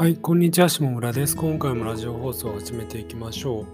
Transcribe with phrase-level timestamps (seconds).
[0.00, 1.36] はい、こんにちは、下村です。
[1.36, 3.66] 今回もラジオ放送を始めていきましょう。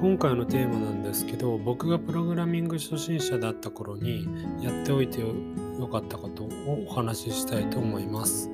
[0.00, 4.26] 今回のテーマなんですけど、僕がプログラミング初心者だった頃に
[4.60, 5.28] やっておいてよ
[5.86, 8.50] かったことをお話ししたいと思います。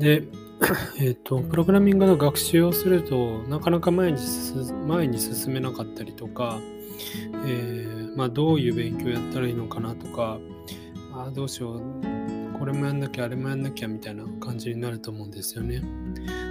[0.00, 0.24] で、
[0.98, 6.58] えっ、と、プログラミングの学習をするとなかなか前に進前に進めなかったりとか、
[7.46, 10.40] えーまあ、どういう勉強やったらいいのかなとか、
[11.14, 15.82] あどうしよう、これもやんなきゃあれもやんなきゃみたいな感じになると思うんですよね。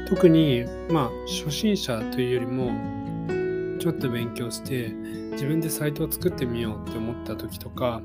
[0.10, 2.72] 特にまあ初心者というよりも
[3.80, 4.90] ちょっと勉強して
[5.32, 8.02] 自分でサイトを作ってみようって思った時とか、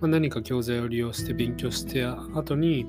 [0.00, 2.86] まあ、何か教材を利用して勉強して後に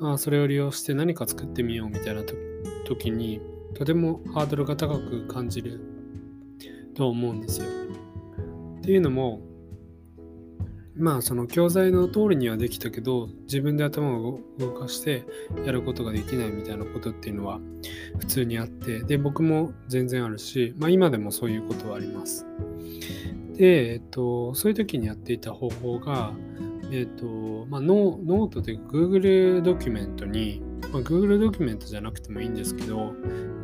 [0.00, 2.22] あそれを利用して何か作ってみようみたいな
[2.84, 3.40] 時に
[3.74, 5.80] とてもハードルが高く感じる
[6.94, 7.66] と思うんですよ。
[8.78, 9.40] っていうのも
[11.00, 15.24] まあその教材の通りにはできたけど自分で頭を動かして
[15.64, 17.58] やることができないみたいなことっていうのは
[18.18, 22.46] 普通にあってで僕も全然あるし、まあ、今でもそういうことはあります。
[23.54, 26.32] で、えっと、そういう時にやっていた方法が、
[26.92, 30.62] えっとまあ、ノノートで Google ドキュメントに、
[30.92, 33.14] まあ、Google ドキュメントじゃなくてもいいんですけど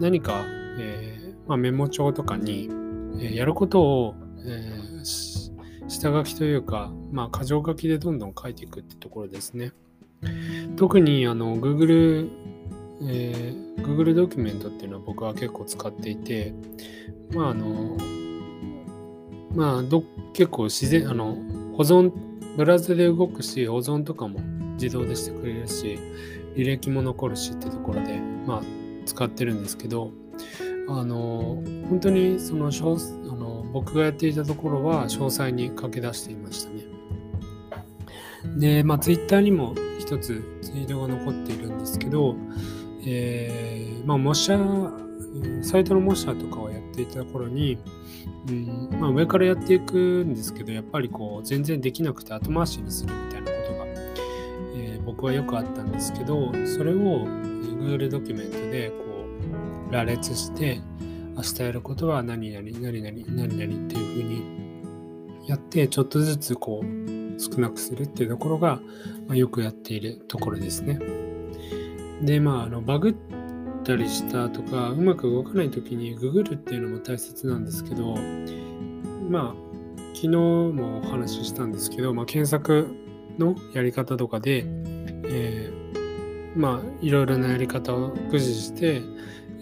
[0.01, 0.43] 何か、
[0.79, 2.69] えーまあ、メモ帳とかに、
[3.19, 4.15] えー、やることを、
[4.45, 5.46] えー
[5.89, 9.73] 下書きというか、まあ、箇条書きでどんどん書いていくってところですね。
[10.77, 12.31] 特にあの Google、
[13.03, 16.53] えー、Google ドキュメントっていうのは僕は結構使っていて、
[17.33, 17.97] まああの、
[19.55, 21.37] まあど、結構自然、あの、
[21.77, 22.13] 保存、
[22.57, 24.41] ブラウザで動くし、保存とかも
[24.75, 25.99] 自動でしてくれるし、
[26.57, 28.63] 履歴も残るしってところで、まあ、
[29.05, 30.11] 使ってるんですけど、
[30.89, 36.85] あの、本当にその、あの僕がやっていたところは詳細に書き出していましたね。
[38.59, 42.37] で、まあ、Twitter にも一つツイートが残っているんですけど、
[43.05, 44.59] えー、まあ、模写、
[45.63, 47.79] サイトの模写とかをやっていた頃に、
[48.49, 53.87] うんまあ、上からやっていくんですけど、やっぱりこう、全然できなくて後回しにするみたいなことが、
[54.77, 59.05] えー、僕はよくあったんですけど、それを Google ドキュメントでこ
[59.91, 60.81] う、羅列して、
[61.37, 64.43] 明日やることは何々、何々、何々っていう風に
[65.47, 68.81] やって、ちょっとずつこう、少なくするっていうところが、
[69.27, 70.99] まあ、よくやっているところですね。
[72.23, 73.15] で、まあ、あのバグっ
[73.85, 78.15] たりしたとか、うまく動かないときにググるっていうのも大切なんですけど、
[79.29, 79.67] まあ、
[80.15, 82.89] 昨日もお話ししたんですけど、まあ、検索
[83.39, 84.65] のやり方とかで、
[85.29, 89.03] えー、まあ、いろいろなやり方を駆使して、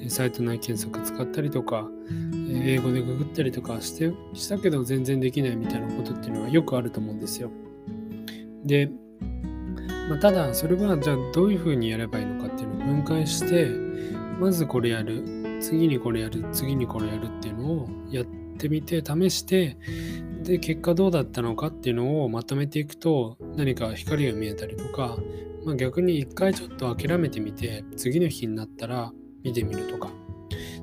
[0.08, 1.88] サイト内検索使ったりとか、
[2.62, 7.50] 英語でググったりとかしてしたけど全然できないみたいなことっていうのはよくあると思うんですよ。
[8.64, 8.90] で、
[10.08, 13.68] まあ、ただそれはじゃあどういうふうにやればいいのかっていうのを分解して
[14.38, 18.24] まずこれやる次にこれやる次にこれやるっていうのをやっ
[18.58, 19.76] てみて試して
[20.42, 25.16] で結果どうだったのかっていうのをまとめていくと何か光が見えたりとか、
[25.64, 29.12] まあ、逆に一回ちょっと諦めてみて次の日になったら
[29.44, 30.08] 見てみるとか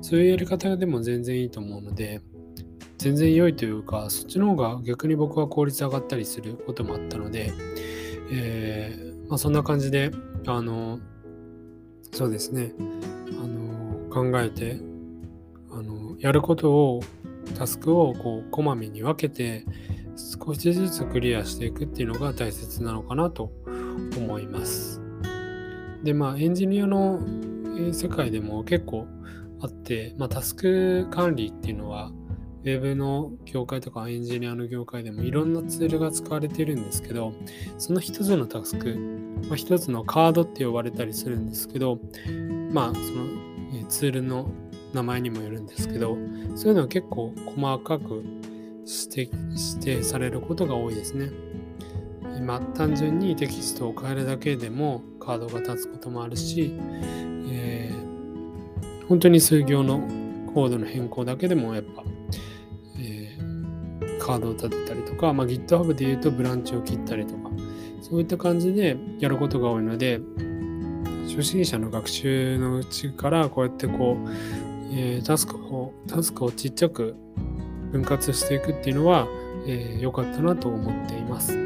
[0.00, 2.22] そういうやり方でも全然いいと思うので
[2.98, 7.52] 全然良いというかそっちの方が逆に僕は効率上がったりすることもあったので、
[8.30, 10.12] えー、まあ、そんな感じで
[10.46, 11.00] あの
[12.12, 14.78] そうですねあの考えて
[15.70, 17.00] あのやることを
[17.56, 19.64] タスクをこうこまめに分けて
[20.16, 23.50] 少しずつクリアしていくっていうのが大切なのかなと
[24.16, 25.00] 思います。
[26.04, 27.20] でまあエンジニアの
[27.92, 29.06] 世界でも結構
[29.60, 32.10] あって、まあ、タスク管理っていうのは
[32.62, 37.32] ウェブの業界とかエンジニアの業界でもいろんなツールが使われているんですけど
[37.78, 38.96] その一つのタスク、
[39.48, 41.98] まあ、一つのカードって呼ばれたりするんですけど
[42.70, 44.50] まあそのツールの
[44.92, 46.16] 名前にもよるんですけど
[46.54, 48.22] そういうのは結構細かく
[48.84, 49.28] 指
[49.80, 51.30] 定されることが多いですね。
[52.40, 56.78] まあ、単純にテキストを変えるだけでもカードが立つこともあるし、
[57.50, 60.00] えー、本当に数行の
[60.52, 62.02] コードの変更だけでもやっぱ、
[62.98, 67.50] えー、カードを立てたりとか、まあ、GitHub で言うとブランチを切ったりとか
[68.00, 70.20] そういった感じでやることが多いので
[71.28, 74.30] 初心者の学習のうちからこうやってこう、
[74.92, 77.16] えー、タスクをタスクをちっちゃく
[77.90, 79.28] 分割していくっていうのは
[79.66, 81.61] 良、えー、かったなと思っています。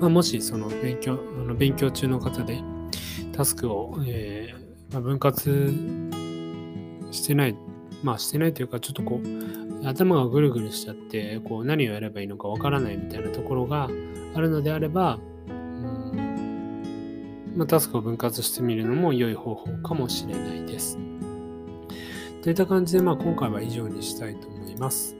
[0.00, 2.60] まあ、もしその勉強あの勉強中の方で
[3.32, 5.72] タスクを、えーまあ、分割
[7.10, 7.56] してない、
[8.02, 13.88] まあしてないというかちょっとこう頭がぐるぐるしちゃってこう何をやればいいのかわからないみたいなところが
[14.34, 15.18] あるのであれば、
[15.48, 20.98] うんまあ、タスクを分割してみるのも良い方法かもしれないです。
[22.42, 25.16] といった感じで、まあ、今回は以上にしたいと思います。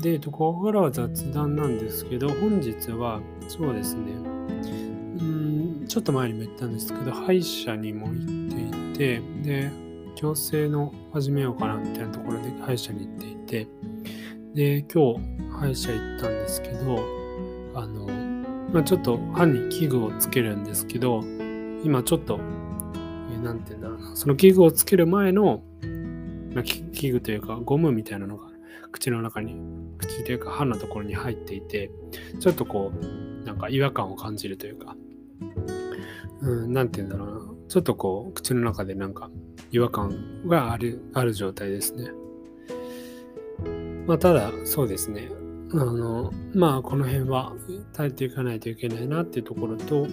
[0.00, 9.70] で、ここからは雑談なんですけど、本日は、そうですね、うん、ちょっと前にも言ったんですけど、歯医者にも行っていて、で、
[10.16, 13.68] 矯正の始めようかなみたいなところで歯医者に行っていて、
[14.54, 15.20] で、今日
[15.50, 16.98] 歯医者行ったんですけど、
[17.74, 18.06] あの、
[18.72, 21.22] まあ、ちょっと歯に器具をつけるんですけど、
[21.84, 22.38] 今ちょっと、
[23.32, 25.62] えー、て言うんだろうな、その器具をつける前の、
[26.54, 28.49] まあ、器具というかゴムみたいなのが
[28.92, 29.56] 口の中に、
[29.98, 31.90] 口というか歯のところに入っていて、
[32.38, 34.96] ちょっとこう、なんか違和感を感じるというか、
[36.42, 39.30] う、んて言うんだろうな、ちょっとこう、口の中でなんか
[39.70, 42.10] 違和感がある、ある状態ですね。
[44.06, 45.30] まあ、ただ、そうですね。
[45.72, 47.54] あの、まあ、この辺は
[47.92, 50.06] 耐えていかないといけないなっていうところと、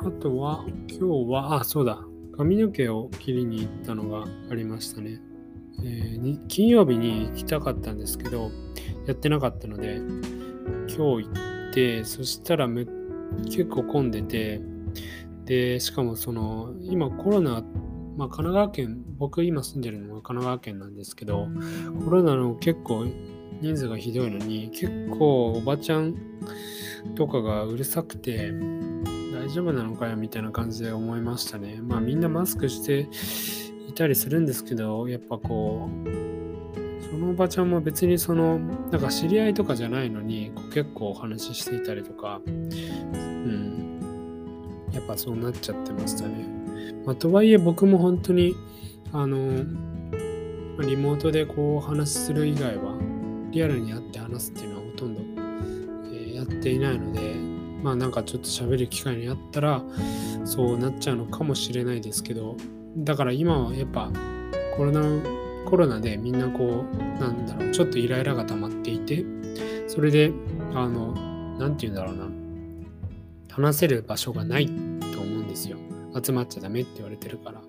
[0.00, 2.02] あとは、今日は、あ、そうだ、
[2.36, 5.20] 髪の毛を切りに行ったのがありましたね。
[5.82, 8.50] えー、金曜日に行きたかったんですけど、
[9.06, 9.96] やってなかったので、
[10.88, 11.30] 今日行
[11.70, 12.86] って、そしたらめ
[13.46, 14.60] 結構混んでて、
[15.44, 17.62] で、しかもその、今コロナ、
[18.16, 21.48] まあ、神奈川県、僕今住んでるのが神奈川県なんですけど、
[22.04, 23.06] コロナの結構
[23.60, 26.14] 人数がひどいのに、結構おばちゃん
[27.14, 28.52] とかがうるさくて、
[29.32, 31.80] 大丈夫なのかよみたいな感じで思いましたね。
[31.82, 33.08] まあみんなマスクして
[33.94, 38.58] いたりするんですけど、やっぱこう、そのおばちゃんも別にその、
[38.90, 44.00] なんか知り合いとかじゃないのに、結構お話ししていたりとか、うん、
[44.92, 46.44] やっぱそうなっちゃってましたね。
[47.06, 48.56] まあ、とはいえ僕も本当に、
[49.12, 49.64] あの、
[50.80, 52.98] リモートでこうお話しする以外は、
[53.52, 55.20] リアルに会って話すっていうのはほとんど、
[56.12, 57.20] えー、やっていないので、
[57.80, 59.84] まあなんかちょっと喋る機会にあったら、
[60.44, 62.56] そうなっちゃうのかもしれないですけど、
[62.96, 64.10] だから今はやっぱ
[64.76, 65.02] コロナ、
[65.66, 69.24] コロナでみんなこう、なんだろう、ちょっとイライラが溜まっていて、
[69.86, 70.32] それで、
[70.74, 71.12] あの、
[71.58, 72.28] なんて言うんだろうな、
[73.50, 75.76] 話せる場所がないと思うんですよ。
[76.22, 77.62] 集まっちゃダメって言われてるから。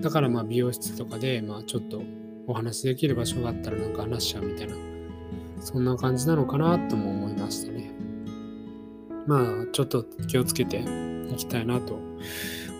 [0.00, 2.02] だからまあ美容室とかで、まあちょっと
[2.46, 4.74] お話できる場所があったらなんか話しちゃうみたいな
[5.60, 7.90] そんな感じなのかなとも思いましたね。
[9.26, 10.82] まあ、ちょっと気をつけて
[11.30, 11.98] いきたいなと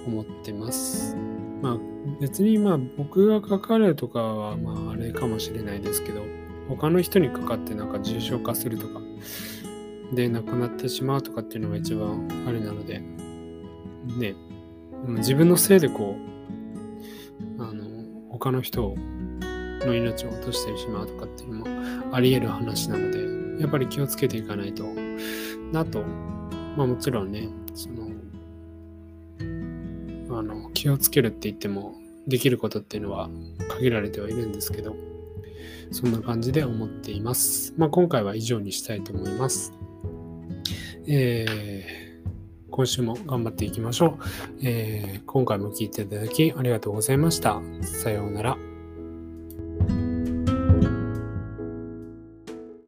[0.06, 1.14] 思ってます。
[1.62, 1.78] まあ、
[2.20, 6.22] 別にまあ僕がかかるとかはまああれかもしれないですけど、
[6.68, 9.00] 他の人にかかってなんか重症化するとか、
[10.12, 13.00] で亡くなってしまうとかっていうのが一番あれなので、
[14.18, 14.34] ね、
[15.06, 16.16] 自分のせいでこ
[17.58, 17.84] う、あの、
[18.30, 18.94] 他の人
[19.84, 24.84] の命を落としてしまうとかっていうのもあり得る話なので、やっぱり気をつけていかないと
[25.72, 26.02] なと、
[26.76, 28.07] まあもちろんね、その、
[30.38, 31.94] あの、気をつけるって言っても、
[32.28, 33.30] できることっていうのは
[33.70, 34.94] 限られてはいるんですけど、
[35.90, 37.74] そんな感じで思っています。
[37.76, 39.72] まあ今回は以上にしたいと思います。
[41.06, 44.24] えー、今週も頑張っていきましょう。
[44.62, 47.62] えー、今回も聴いていただきありがとうございました。
[47.82, 48.67] さようなら。